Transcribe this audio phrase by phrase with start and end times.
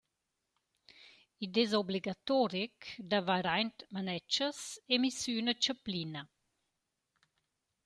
[1.45, 4.59] Id es obligatoric d’avair aint manetschas
[4.93, 6.23] e miss sü üna chaplina.